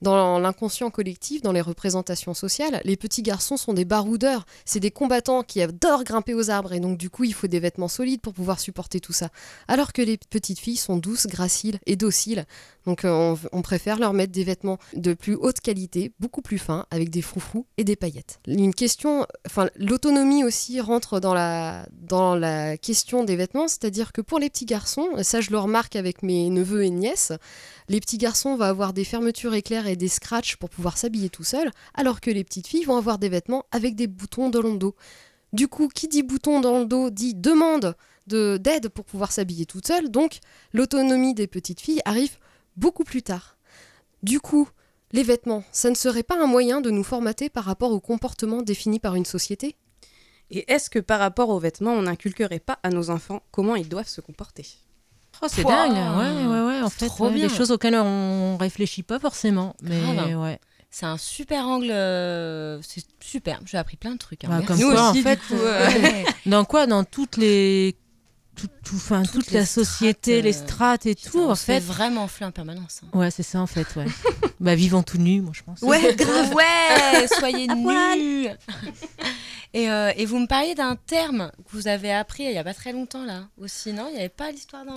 [0.02, 4.90] Dans l'inconscient collectif, dans les représentations sociales, les petits garçons sont des baroudeurs, c'est des
[4.90, 8.22] combattants qui adorent grimper aux arbres et donc du coup il faut des vêtements solides
[8.22, 9.28] pour pouvoir supporter tout ça.
[9.68, 12.46] Alors que les petites filles sont douces, graciles et dociles.
[12.86, 16.86] Donc euh, on, préfère leur mettre des vêtements de plus haute qualité, beaucoup plus fins,
[16.90, 18.40] avec des froufrous et des paillettes.
[18.46, 24.22] Une question, enfin l'autonomie aussi rentre dans la, dans la question des vêtements, c'est-à-dire que
[24.22, 27.32] pour les petits garçons, ça je le remarque avec mes neveux et nièces,
[27.90, 31.42] les petits garçons vont avoir des fermetures éclairs et des scratchs pour pouvoir s'habiller tout
[31.42, 34.78] seuls, alors que les petites filles vont avoir des vêtements avec des boutons dans le
[34.78, 34.94] dos.
[35.52, 37.96] Du coup, qui dit bouton dans le dos dit demande
[38.28, 40.38] de- d'aide pour pouvoir s'habiller toute seule, donc
[40.72, 42.38] l'autonomie des petites filles arrive
[42.76, 43.58] beaucoup plus tard.
[44.22, 44.68] Du coup,
[45.10, 48.62] les vêtements, ça ne serait pas un moyen de nous formater par rapport au comportement
[48.62, 49.74] défini par une société?
[50.50, 53.88] Et est-ce que par rapport aux vêtements, on n'inculquerait pas à nos enfants comment ils
[53.88, 54.64] doivent se comporter?
[55.42, 56.82] Oh, c'est dingue, ouais, ouais, ouais.
[56.82, 57.46] En fait, trop ouais, bien.
[57.48, 60.34] des choses auxquelles on réfléchit pas forcément, mais Grave.
[60.40, 60.58] ouais.
[60.90, 61.90] C'est un super angle.
[61.92, 63.60] euh, C'est super.
[63.64, 64.44] J'ai appris plein de trucs.
[64.44, 64.48] hein.
[64.50, 65.88] Bah, comme Nous quoi, aussi, en fait, du coup, euh,
[66.46, 67.94] dans quoi, dans toutes les,
[68.56, 71.64] tout, tout- Toutes toute la société, strates, les euh, strates et tout, on en se
[71.64, 71.86] fait fait.
[71.86, 73.00] vraiment flin en permanence.
[73.04, 73.18] hein.
[73.18, 74.06] Ouais, c'est ça en fait, ouais.
[74.60, 75.80] bah, vivons tout nus, moi je pense.
[75.82, 76.52] Ouais, grave.
[76.54, 78.56] Ouais, soyez nuls.
[79.72, 82.64] Et, euh, et vous me parliez d'un terme que vous avez appris il y a
[82.64, 84.06] pas très longtemps là aussi, non?
[84.08, 84.96] Il n'y avait pas l'histoire d'un.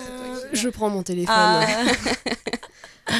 [0.51, 1.35] Je prends mon téléphone.
[1.35, 1.63] Ah.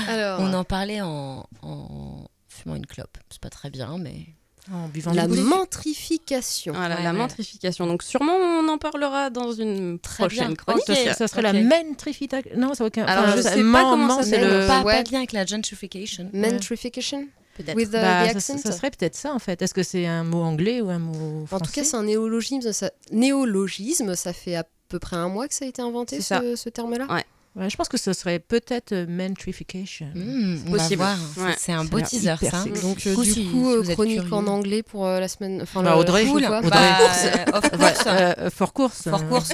[0.07, 3.17] Alors, On en parlait en, en fumant une clope.
[3.29, 4.27] C'est pas très bien, mais.
[4.71, 6.73] En buvant la mentrification.
[6.73, 7.17] Voilà, Ouais, la ouais.
[7.17, 7.85] mentrification.
[7.87, 10.55] Donc sûrement on en parlera dans une Très prochaine bien.
[10.55, 10.83] chronique.
[10.89, 10.95] Ok.
[11.17, 12.51] Ça serait la mentrification.
[12.55, 13.03] Non, ça n'a aucun.
[13.05, 14.65] Alors, enfin, je sais pas ment- comment ment, ça le.
[14.67, 14.93] pas, ouais.
[14.93, 16.29] pas bien avec la gentrification.
[16.33, 17.75] Mentrification Peut-être.
[17.75, 18.57] With the, Bah, the ça, accent?
[18.57, 19.61] ça serait peut-être ça en fait.
[19.61, 22.03] Est-ce que c'est un mot anglais ou un mot En français tout cas, c'est un
[22.03, 22.71] néologisme.
[22.71, 22.89] Ça...
[23.11, 26.69] Néologisme, ça fait à peu près un mois que ça a été inventé, ce, ce
[26.69, 27.05] terme-là?
[27.13, 27.23] Ouais.
[27.55, 30.07] Ouais, je pense que ce serait peut-être euh, mentrification.
[30.15, 30.95] Mmh, on va Possible.
[31.03, 31.17] voir.
[31.37, 31.53] Ouais.
[31.57, 32.63] C'est un beau teaser, ça.
[32.63, 32.81] sexy.
[32.81, 34.33] Donc, euh, Du coup, si- si euh, êtes chronique curieux.
[34.33, 35.61] en anglais pour euh, la semaine.
[35.61, 36.45] Enfin, Bah, Audrey, Cool.
[36.45, 36.69] Audrey.
[36.69, 37.71] Bah, course.
[37.79, 38.49] Ouais, course.
[38.55, 39.01] for course.
[39.03, 39.51] For euh, course.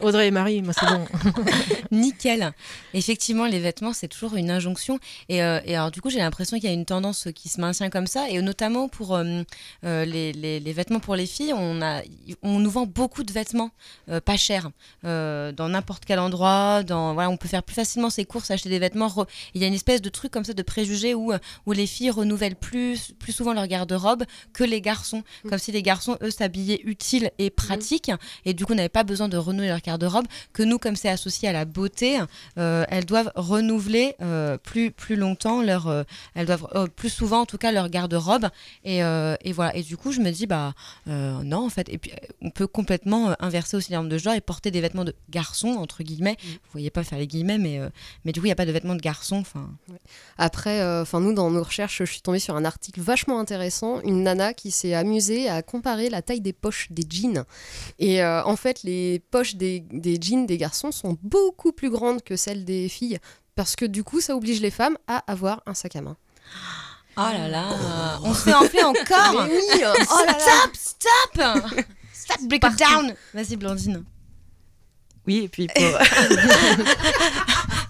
[0.00, 1.04] Audrey et Marie, moi c'est bon.
[1.90, 2.52] Nickel.
[2.94, 4.98] Effectivement, les vêtements, c'est toujours une injonction.
[5.28, 7.60] Et, euh, et alors, du coup, j'ai l'impression qu'il y a une tendance qui se
[7.60, 8.28] maintient comme ça.
[8.30, 9.18] Et notamment pour
[9.82, 12.02] les, les- les vêtements pour les filles, on, a,
[12.42, 13.70] on nous vend beaucoup de vêtements
[14.08, 14.70] euh, pas chers.
[15.04, 16.82] Euh, dans n'importe quel endroit.
[16.84, 19.12] Dans, voilà, on, peut faire plus facilement ses courses, acheter des vêtements.
[19.54, 21.86] Il y a une espèce de truc comme ça de préjugé où, euh, où les
[21.86, 25.24] filles renouvellent plus, plus souvent leur garde-robe que les garçons.
[25.48, 28.12] Comme si les garçons, eux, s'habillaient utile et pratique
[28.44, 30.26] et du coup n'avaient pas besoin de renouveler leur garde-robe.
[30.52, 32.18] Que nous, comme c'est associé à la beauté,
[32.58, 35.88] euh, elles doivent renouveler euh, plus, plus longtemps leur.
[35.88, 36.02] euh,
[36.34, 38.48] elles doivent plus souvent, en tout cas, leur garde-robe.
[38.84, 39.74] Et, et voilà.
[39.74, 40.74] Et du coup, je me dis, bah
[41.06, 41.88] non, en fait.
[41.88, 45.04] Et puis, on peut complètement inverser aussi les normes de genre et porter des vêtements
[45.04, 46.36] de garçons, entre guillemets.
[46.42, 47.88] Vous voyez pas faire les guillemets, mais, euh,
[48.24, 49.36] mais du coup, il n'y a pas de vêtements de garçons.
[49.36, 49.70] Enfin,
[50.36, 54.00] Après, euh, enfin nous, dans nos recherches, je suis tombée sur un article vachement intéressant.
[54.02, 57.44] Une nana qui s'est amusée à comparer la taille des poches des jeans.
[57.98, 62.22] Et euh, en fait, les poches des, des jeans des garçons sont beaucoup plus grandes
[62.22, 63.18] que celles des filles.
[63.54, 66.16] Parce que du coup, ça oblige les femmes à avoir un sac à main.
[67.16, 69.44] oh là là, on se fait enfler encore.
[69.46, 70.38] Mais oui, oh là là.
[70.38, 71.66] Stop, stop,
[72.12, 73.14] stop, break it down.
[73.34, 74.04] Vas-y, Blandine.
[75.30, 75.84] Oui, et puis pour...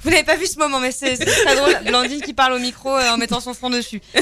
[0.03, 1.75] Vous n'avez pas vu ce moment, mais c'est très drôle.
[1.87, 4.01] Blandine qui parle au micro euh, en mettant son front dessus.
[4.15, 4.21] Euh,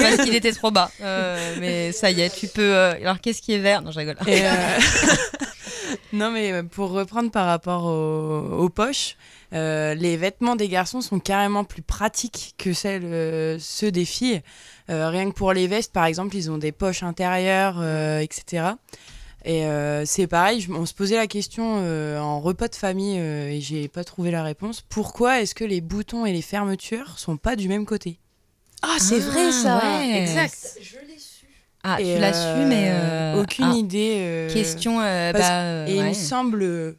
[0.00, 0.90] parce qu'il était trop bas.
[1.02, 2.62] Euh, mais ça y est, tu peux.
[2.74, 3.82] euh, Alors, qu'est-ce qui est vert?
[3.82, 4.16] Non, je rigole.
[4.26, 4.50] Et, euh,
[6.12, 9.16] non, mais pour reprendre par rapport aux, aux poches,
[9.54, 14.42] euh, les vêtements des garçons sont carrément plus pratiques que celles, euh, ceux des filles.
[14.90, 18.64] Euh, rien que pour les vestes, par exemple, ils ont des poches intérieures, euh, etc.
[19.46, 23.18] Et euh, c'est pareil, je- on se posait la question euh, en repas de famille
[23.18, 24.80] euh, et j'ai pas trouvé la réponse.
[24.88, 28.18] Pourquoi est-ce que les boutons et les fermetures sont pas du même côté?
[28.82, 30.18] Ah, c'est vrai ça ouais.
[30.18, 30.78] Exact.
[31.82, 32.88] Ah, Et, tu l'as su, mais.
[32.88, 34.14] euh, aucune ah, idée.
[34.20, 35.00] euh, Question.
[35.00, 36.96] euh, parce- bah, euh, Et il me semble,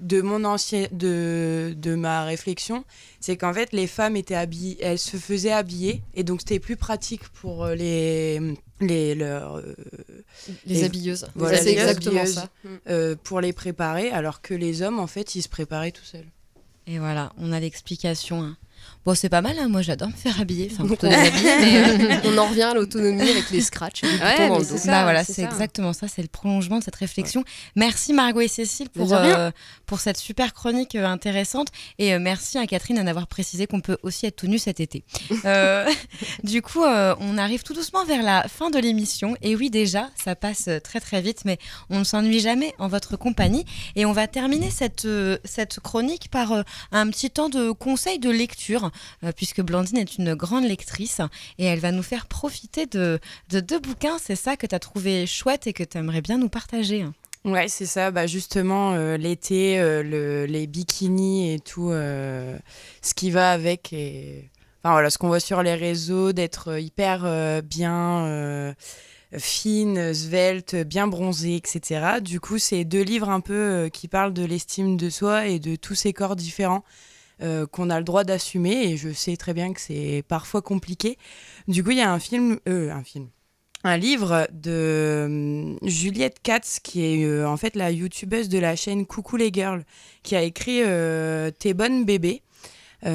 [0.00, 2.84] de mon ancien, de, de ma réflexion,
[3.20, 6.76] c'est qu'en fait les femmes étaient habillées, elles se faisaient habiller, et donc c'était plus
[6.76, 8.40] pratique pour euh, les
[8.80, 9.74] les leurs, euh,
[10.66, 11.26] Les Et habilleuses.
[11.34, 12.34] voilà, c'est les exactement habilleuses.
[12.36, 12.48] ça.
[12.88, 16.26] euh, pour les préparer, alors que les hommes en fait ils se préparaient tout seuls.
[16.86, 18.42] Et voilà, on a l'explication.
[18.42, 18.56] hein.
[19.06, 20.70] Bon, c'est pas mal, hein, moi j'adore me faire habiller.
[20.72, 22.20] Enfin, plutôt on- mais.
[22.24, 25.42] On en revient à l'autonomie avec les scratchs Ouais, le c'est bah voilà, c'est c'est
[25.42, 25.48] ça.
[25.48, 27.42] exactement ça, c'est le prolongement de cette réflexion.
[27.76, 29.50] Merci Margot et Cécile pour, euh,
[29.86, 31.68] pour cette super chronique euh, intéressante.
[31.98, 34.80] Et euh, merci à Catherine d'en avoir précisé qu'on peut aussi être tout nu cet
[34.80, 35.04] été.
[35.46, 35.90] Euh,
[36.44, 39.36] du coup, euh, on arrive tout doucement vers la fin de l'émission.
[39.42, 43.16] Et oui, déjà, ça passe très très vite, mais on ne s'ennuie jamais en votre
[43.16, 43.64] compagnie.
[43.96, 46.62] Et on va terminer cette, euh, cette chronique par euh,
[46.92, 51.20] un petit temps de conseil de lecture, euh, puisque Blandine est une grande lectrice
[51.58, 53.18] et elle va nous faire profiter de,
[53.50, 54.18] de deux bouquins.
[54.22, 57.04] C'est ça que tu as trouvé chouette et que tu aimerais bien nous partager.
[57.44, 58.10] Ouais, c'est ça.
[58.10, 63.92] Bah justement, euh, l'été, euh, le- les bikinis et tout, ce qui va avec.
[63.92, 64.50] Et...
[64.82, 68.74] Enfin voilà, ce qu'on voit sur les réseaux, d'être hyper bien
[69.38, 72.20] fine, svelte, bien bronzée, etc.
[72.20, 75.76] Du coup, c'est deux livres un peu qui parlent de l'estime de soi et de
[75.76, 76.82] tous ces corps différents
[77.42, 78.90] euh, qu'on a le droit d'assumer.
[78.90, 81.18] Et je sais très bien que c'est parfois compliqué.
[81.68, 83.28] Du coup, il y a un film, euh, un film
[83.82, 89.06] un livre de euh, Juliette Katz, qui est en fait la youtubeuse de la chaîne
[89.06, 89.84] Coucou les Girls,
[90.22, 90.82] qui a écrit
[91.58, 92.42] T'es bonne bébé,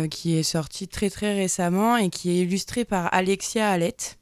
[0.09, 4.17] qui est sorti très très récemment et qui est illustré par Alexia Alette.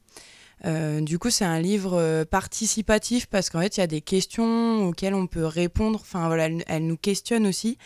[0.64, 4.00] Euh, du coup, c'est un livre euh, participatif parce qu'en fait, il y a des
[4.00, 6.00] questions auxquelles on peut répondre.
[6.00, 7.78] Enfin, voilà, elle, nous questionne aussi.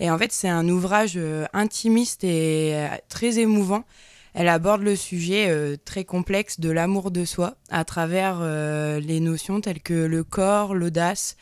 [0.00, 3.84] Et en fait, c'est un ouvrage euh, intimiste et très émouvant.
[4.34, 8.40] Elle aborde le sujet très complexe de l'amour de soi à travers
[8.98, 11.36] les notions telles que le corps, l'audace,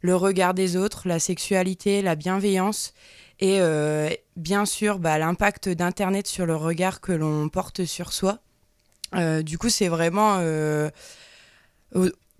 [0.00, 2.94] le regard des autres, la sexualité, la bienveillance
[3.40, 3.60] et
[4.36, 8.38] bien sûr bah, l'impact d'Internet sur le regard que l'on porte sur soi.
[9.14, 10.90] Euh, du coup, c'est vraiment euh,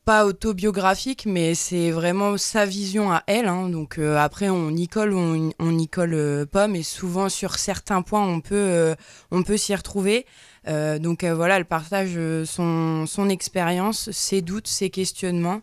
[0.04, 3.46] pas autobiographique, mais c'est vraiment sa vision à elle.
[3.46, 3.68] hein.
[3.68, 7.58] Donc euh, après, on y colle ou on, on n'y colle pas, mais souvent sur
[7.58, 8.94] certains points, on peut, euh,
[9.30, 10.26] on peut s'y retrouver.
[10.66, 15.62] Euh, donc euh, voilà, elle partage son, son expérience, ses doutes, ses questionnements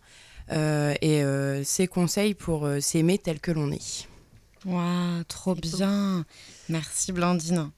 [0.51, 4.07] euh, et euh, ses conseils pour euh, s'aimer tel que l'on est.
[4.65, 6.25] Waouh, trop bien.
[6.69, 7.69] Merci Blandine.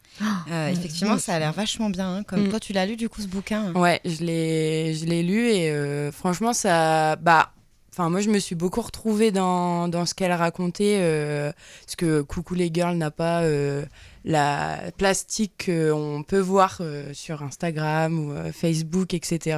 [0.51, 2.17] Euh, effectivement, ça a l'air vachement bien.
[2.17, 2.23] hein.
[2.23, 2.49] Comme Mm.
[2.49, 3.73] toi, tu l'as lu du coup ce bouquin.
[3.75, 3.79] hein.
[3.79, 7.15] Ouais, je l'ai, je l'ai lu et euh, franchement, ça.
[7.17, 7.51] Bah,
[7.93, 10.97] enfin, moi, je me suis beaucoup retrouvée dans, dans ce qu'elle racontait.
[11.01, 11.51] euh,
[11.85, 13.83] parce que Coucou les Girls n'a pas euh,
[14.25, 19.57] la plastique qu'on peut voir euh, sur Instagram ou euh, Facebook, etc.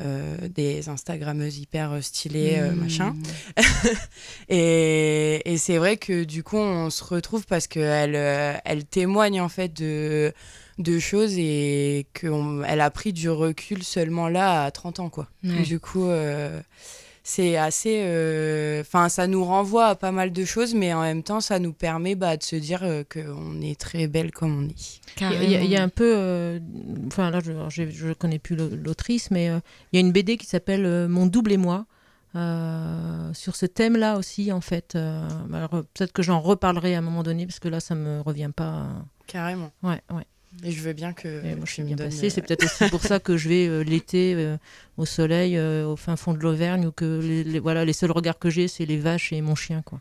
[0.00, 2.74] euh, des Instagrammeuses hyper euh, stylées, euh, Mm.
[2.80, 3.14] machin.
[4.48, 8.14] Et, et c'est vrai que du coup, on se retrouve parce qu'elle
[8.64, 10.32] elle témoigne en fait de,
[10.78, 15.08] de choses et qu'elle a pris du recul seulement là à 30 ans.
[15.08, 15.28] Quoi.
[15.44, 15.62] Ouais.
[15.62, 16.60] Du coup, euh,
[17.30, 18.02] c'est assez.
[18.04, 21.58] euh, Enfin, ça nous renvoie à pas mal de choses, mais en même temps, ça
[21.58, 25.00] nous permet bah, de se dire euh, qu'on est très belle comme on est.
[25.20, 26.58] Il y a- il y, a- un peu, euh,
[27.08, 27.52] enfin là je
[27.90, 29.58] je connais plus l'au- l'autrice, mais euh,
[29.92, 31.86] il y a une BD qui s'appelle euh, Mon double et moi.
[32.36, 34.94] euh, sur ce thème-là aussi, en fait.
[34.94, 38.20] Euh, alors, peut-être que j'en reparlerai à un moment donné, parce que là, ça me
[38.20, 38.86] revient pas.
[39.26, 39.70] Carrément.
[39.82, 40.26] Ouais, ouais.
[40.64, 41.28] Et je veux bien que.
[41.44, 42.26] Et moi, je suis bien passée.
[42.26, 44.56] euh, C'est peut-être aussi pour ça que je vais euh, l'été euh,
[44.96, 48.10] au soleil, euh, au fin fond de l'Auvergne, où que les, les- voilà, les seuls
[48.10, 50.00] regards que j'ai, c'est les vaches et mon chien, quoi.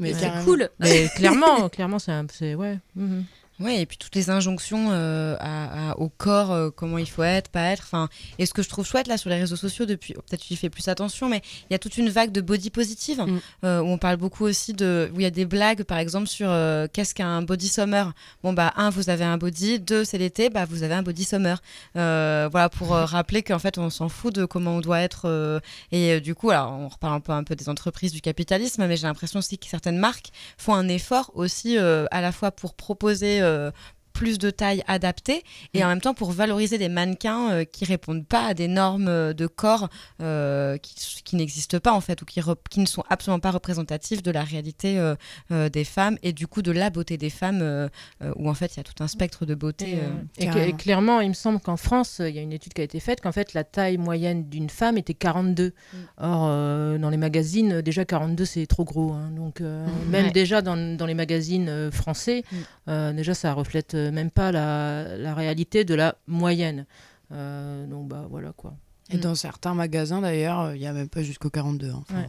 [0.00, 0.20] Mais Ouais.
[0.20, 0.44] carrément.
[0.44, 0.68] Cool.
[0.80, 2.78] Mais clairement, clairement, c'est un- c'est ouais.
[2.96, 3.24] mhm.
[3.62, 7.22] Oui, et puis toutes les injonctions euh, à- à- au corps, euh, comment il faut
[7.22, 7.84] être, pas être.
[7.84, 10.52] Enfin, et ce que je trouve chouette là sur les réseaux sociaux depuis, peut-être tu
[10.54, 13.38] y fais plus attention, mais il y a toute une vague de body positive Mm.
[13.64, 16.26] euh, où on parle beaucoup aussi de, où il y a des blagues par exemple
[16.26, 16.48] sur
[16.92, 18.12] qu'est-ce qu'un body summer?
[18.42, 21.24] Bon bah un, vous avez un body, deux, c'est l'été, bah vous avez un body
[21.24, 21.60] summer.
[21.94, 25.60] Voilà pour rappeler qu'en fait on s'en fout de comment on doit être.
[25.92, 28.96] et du coup, alors on reparle un peu un peu des entreprises du capitalisme, mais
[28.96, 33.40] j'ai l'impression aussi que certaines marques font un effort aussi à la fois pour proposer
[33.52, 33.70] euh,
[34.22, 35.42] plus de taille adaptée
[35.74, 39.08] et en même temps pour valoriser des mannequins euh, qui répondent pas à des normes
[39.08, 39.88] euh, de corps
[40.20, 44.22] euh, qui, qui n'existent pas en fait ou qui, qui ne sont absolument pas représentatifs
[44.22, 44.96] de la réalité
[45.50, 47.88] euh, des femmes et du coup de la beauté des femmes
[48.36, 49.98] où en fait il y a tout un spectre de beauté.
[50.38, 53.00] Et, clairement, il me semble qu'en France, il y a une étude qui a été
[53.00, 55.72] faite qu'en fait, la taille moyenne d'une femme était 42.
[56.18, 59.12] Or, euh, dans les magazines, déjà 42, c'est trop gros.
[59.12, 59.30] hein.
[59.34, 60.10] Donc, Mm.
[60.10, 60.30] même Ouais.
[60.32, 62.44] déjà dans, dans les magazines français,
[62.86, 63.12] Mm.
[63.16, 66.86] déjà, ça reflète même pas la, la réalité de la moyenne.
[67.32, 68.74] Euh, donc, bah voilà quoi.
[69.10, 71.90] Et dans certains magasins d'ailleurs, euh, il n'y a même pas jusqu'au 42.
[71.90, 72.02] hein.
[72.08, 72.24] Enfin,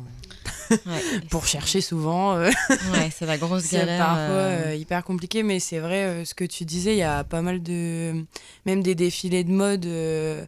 [0.86, 1.02] ouais.
[1.30, 2.50] Pour chercher souvent, euh,
[2.91, 4.00] Ouais, c'est la grosse c'est galère.
[4.06, 7.04] parfois euh, euh, hyper compliqué, mais c'est vrai, euh, ce que tu disais, il y
[7.04, 8.13] a pas mal de.
[8.65, 10.46] Même des défilés de mode, euh,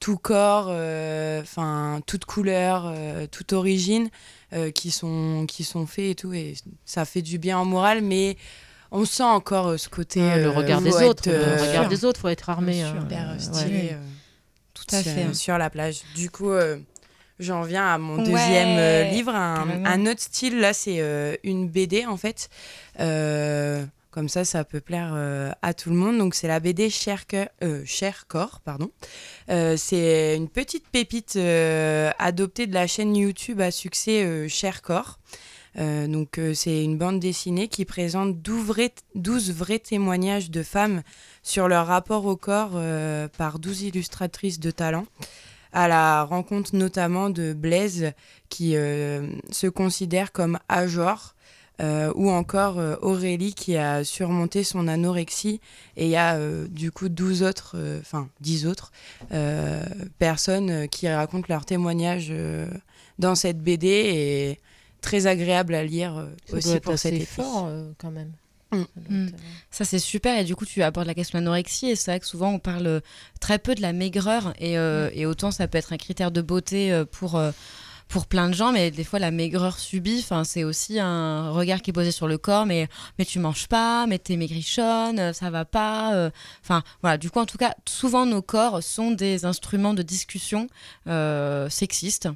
[0.00, 4.08] tout corps, euh, enfin, toute couleur, euh, toute origine,
[4.54, 8.02] euh, qui, sont, qui sont faits et tout, et ça fait du bien en morale,
[8.02, 8.36] mais
[8.90, 10.20] on sent encore euh, ce côté.
[10.22, 12.74] Ah, le euh, regard des autres, euh, le regard des autres, faut être armé.
[12.80, 13.08] Sûr, hein.
[13.10, 13.74] Euh, stylé.
[13.76, 13.90] ouais.
[13.92, 13.98] euh,
[14.74, 15.34] tout à sur- fait.
[15.34, 16.02] sur la plage.
[16.14, 16.78] Du coup, euh,
[17.38, 20.58] j'en viens à mon Ouais, deuxième euh, livre, un, autre style.
[20.60, 22.48] Là, c'est euh, une BD en fait.
[23.00, 26.16] Euh, comme ça, ça peut plaire euh, à tout le monde.
[26.16, 27.24] Donc, c'est la BD Cher,
[27.62, 28.60] euh, Cher Corps.
[28.64, 28.90] Pardon.
[29.50, 34.80] Euh, c'est une petite pépite euh, adoptée de la chaîne YouTube à succès euh, Cher
[34.80, 35.18] Corps.
[35.78, 40.62] Euh, donc, euh, c'est une bande dessinée qui présente 12 vrais, 12 vrais témoignages de
[40.62, 41.02] femmes
[41.42, 45.06] sur leur rapport au corps euh, par 12 illustratrices de talent,
[45.72, 48.12] à la rencontre notamment de Blaise,
[48.48, 50.58] qui se considère comme
[51.82, 55.60] euh, ou encore Aurélie, qui a surmonté son anorexie,
[55.98, 58.92] et il y a du coup 12 autres, enfin 10 autres
[60.18, 62.66] personnes qui racontent leurs témoignages euh,
[63.18, 64.60] dans cette BD, et
[65.06, 67.24] très agréable à lire euh, doit aussi être pour cet été.
[67.24, 68.32] fort euh, quand même.
[68.72, 68.78] Mm.
[68.78, 68.84] Mm.
[69.10, 69.28] euh,
[69.70, 70.36] Ça, c'est super.
[70.38, 71.86] Et du coup, tu abordes la question de l'anorexie.
[71.90, 73.00] Et c'est vrai que souvent, on parle
[73.40, 74.52] très peu de la maigreur.
[74.58, 77.52] Et, euh, et autant, ça peut être un critère de beauté pour, euh,
[78.08, 78.72] pour plein de gens.
[78.72, 82.38] Mais des fois, la maigreur subie, c'est aussi un regard qui est posé sur le
[82.38, 82.66] corps.
[82.66, 82.88] Mais,
[83.18, 86.14] mais tu manges pas, mais t'es maigrichonne, euh, ça va pas.
[86.14, 86.30] euh.
[86.62, 87.18] Enfin, voilà.
[87.18, 90.68] Du coup, en tout cas, souvent, nos corps sont des instruments de discussion
[91.08, 92.28] euh, sexistes.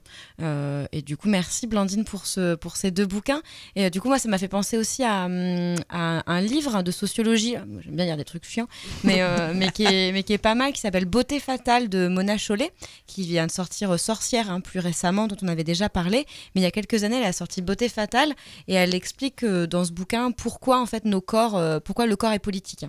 [0.42, 3.42] Euh, et du coup, merci Blandine pour, ce, pour ces deux bouquins.
[3.76, 6.90] Et euh, du coup, moi, ça m'a fait penser aussi à, hum, un livre de
[6.90, 7.54] sociologie.
[7.84, 8.68] J'aime bien lire des trucs chiants,
[9.04, 9.20] mais,
[9.54, 12.72] mais, qui est, mais qui est pas mal, qui s'appelle Beauté fatale de Mona Chollet,
[13.06, 16.26] qui vient de sortir Sorcière hein, plus récemment, dont on avait déjà parlé.
[16.54, 18.32] Mais il y a quelques années, elle a sorti Beauté fatale
[18.68, 22.16] et elle explique euh, dans ce bouquin pourquoi en fait nos corps, euh, pourquoi le
[22.16, 22.86] corps est politique.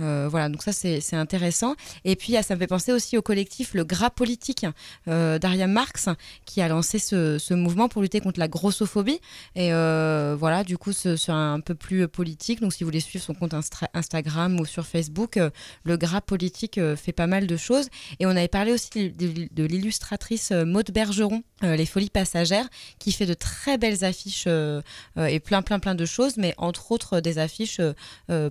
[0.00, 1.74] Euh, voilà, donc ça c'est c'est intéressant.
[2.04, 4.66] Et puis ah, ça me fait penser aussi au collectif Le Gras Politique
[5.08, 6.08] euh, Marx
[6.44, 9.20] qui a lancé ce, mouvement pour lutter contre la grossophobie.
[9.54, 12.60] Et euh, voilà, du coup, ce- sur un, peu plus euh, politique.
[12.60, 13.54] Donc, si vous voulez suivre son compte
[13.94, 15.38] Instagram ou sur Facebook,
[15.84, 17.88] le gras politique fait pas mal de choses.
[18.20, 23.26] Et on avait parlé aussi de, de l'illustratrice Maude Bergeron, Les Folies Passagères, qui fait
[23.26, 27.80] de très belles affiches et plein, plein, plein de choses, mais entre autres des affiches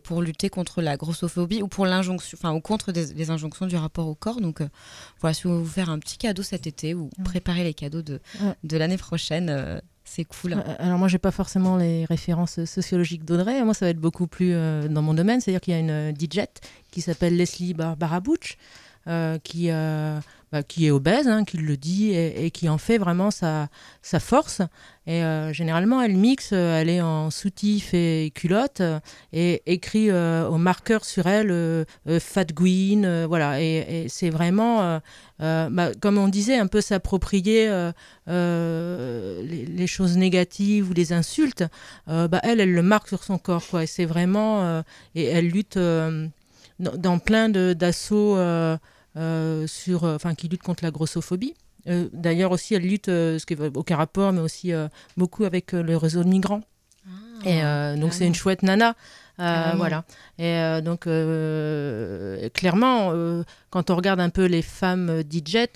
[0.03, 3.75] pour lutter contre la grossophobie ou pour l'injonction, enfin, ou contre des, les injonctions du
[3.75, 4.41] rapport au corps.
[4.41, 4.67] Donc, euh,
[5.21, 7.23] voilà, si vous voulez vous faire un petit cadeau cet été ou Ouais.
[7.23, 8.53] préparer les cadeaux de, Ouais.
[8.63, 10.53] de l'année prochaine, euh, c'est cool.
[10.53, 13.63] Euh, Alors moi, j'ai pas forcément les références sociologiques d'Audrey.
[13.63, 15.41] Moi, ça va être beaucoup plus euh, dans mon domaine.
[15.41, 16.41] C'est-à-dire qu'il y a une DJ
[16.91, 17.75] qui s'appelle Leslie
[19.07, 19.69] euh, qui,
[20.53, 23.67] bah, qui est obèse, hein, qui le dit et, qui en fait vraiment sa,
[24.19, 24.61] force.
[25.05, 28.99] Et euh, généralement, elle mixe, euh, elle est en soutif et culotte euh,
[29.33, 31.85] et écrit au marqueur sur elle
[32.19, 33.61] Fat euh, voilà.
[33.61, 35.01] Et, c'est vraiment,
[35.39, 37.69] bah, comme on disait, un peu s'approprier
[38.27, 41.65] les, choses négatives ou les insultes.
[42.07, 43.83] Bah, elle, elle le marque sur son corps, quoi.
[43.83, 44.81] Et c'est vraiment,
[45.13, 46.31] et elle lutte dans,
[46.79, 48.37] dans plein d'assauts
[49.67, 51.53] sur, euh, enfin, qui luttent contre la grossophobie.
[51.87, 55.45] Euh, D'ailleurs aussi, elle lutte, euh, ce qui n'a aucun rapport, mais aussi euh, beaucoup
[55.45, 56.61] avec euh, le réseau de migrants.
[57.45, 58.89] et euh, donc c'est une chouette nana.
[59.39, 59.77] Euh, Carrément.
[59.77, 60.03] voilà.
[60.39, 65.67] Et euh, donc, euh, clairement, euh, quand on regarde un peu les femmes euh, DJ,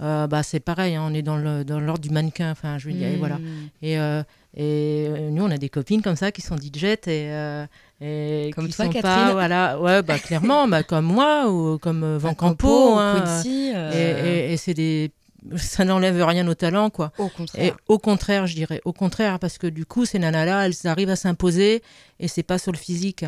[0.00, 2.50] euh, bah, c'est pareil, hein, on est dans le- dans l'ordre du mannequin.
[2.50, 3.36] Enfin, je veux dire, et voilà.
[3.36, 3.68] Mm.
[3.82, 4.22] Et, euh,
[4.56, 7.64] et euh, nous, on a des copines comme ça qui sont DJ et, euh,
[8.00, 9.02] et Comme qui toi, sont Catherine.
[9.26, 13.72] pas, voilà, ouais, bah, clairement, bah, comme moi ou comme euh, Van Campo, hein, Quincy,
[13.74, 13.92] euh,
[14.24, 15.12] et et- et c'est des,
[15.56, 17.12] ça n'enlève rien au talent, quoi.
[17.18, 17.76] Au Et contraire.
[17.88, 21.16] au contraire, je dirais, au contraire, parce que du coup, ces nanas-là, elles arrivent à
[21.16, 21.82] s'imposer
[22.18, 23.24] et c'est pas sur le physique.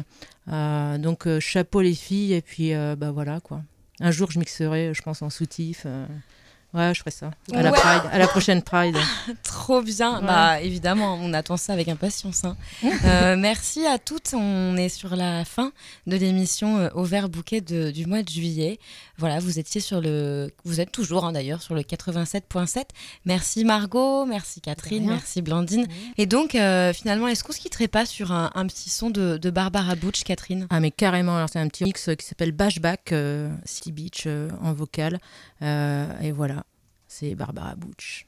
[0.46, 3.62] Donc, chapeau les filles, et puis, bah voilà, quoi.
[4.00, 5.86] Un jour, je mixerai, je pense, en soutif.
[6.74, 7.30] Ouais, je ferai ça.
[7.52, 7.70] À la.
[7.70, 8.96] Pride, à la prochaine Pride.
[9.42, 10.20] Trop bien.
[10.20, 10.26] Ouais.
[10.26, 12.44] Bah évidemment, on attend ça avec impatience.
[12.44, 12.56] hein.
[13.04, 14.32] Euh, merci à toutes.
[14.34, 15.72] On est sur la fin
[16.06, 18.78] de l'émission euh, Au vert bouquet de- du mois de juillet.
[19.18, 22.84] Voilà, vous étiez sur le, vous êtes toujours hein, d'ailleurs sur le 87.7.
[23.26, 25.86] Merci Margot, merci Catherine, merci Blandine.
[26.16, 29.36] Et donc euh, finalement, est-ce qu'on se quitterait pas sur un, un petit son de,
[29.36, 30.66] de Barbara Butch, Catherine?
[30.70, 34.26] Ah mais carrément, alors c'est un petit mix qui s'appelle Bashback euh, City Beach
[34.62, 35.18] en vocal.
[35.60, 36.61] Et voilà,
[37.14, 38.26] c'est Barbara Butch.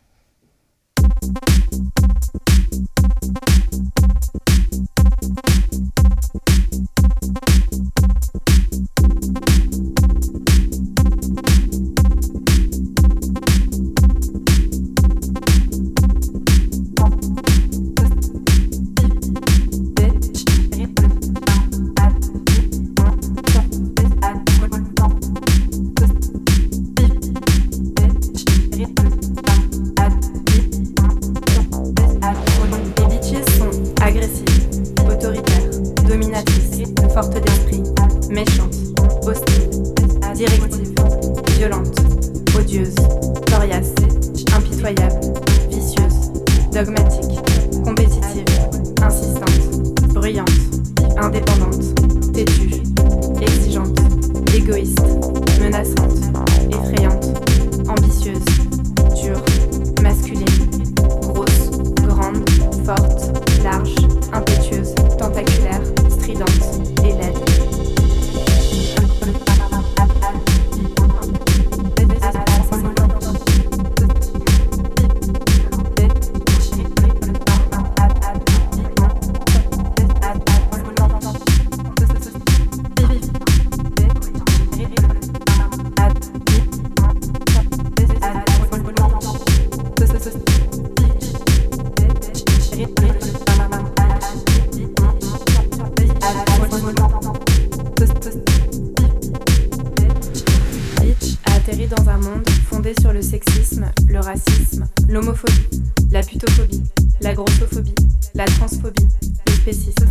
[109.66, 110.08] Le spécisme.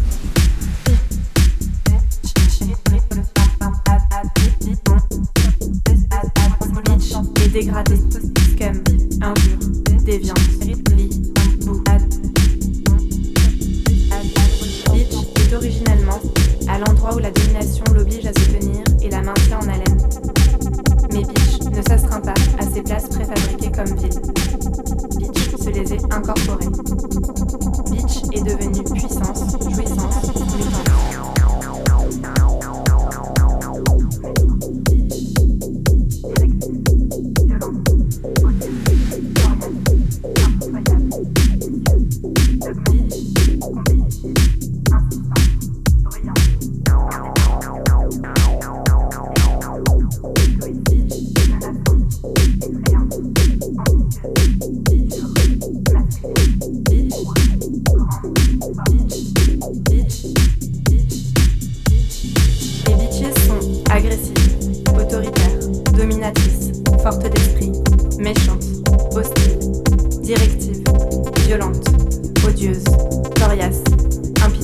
[7.54, 8.23] Bitch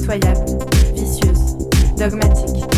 [0.10, 0.58] impitoyables,
[0.96, 1.58] vicieuses,
[1.98, 2.69] dogmatiques,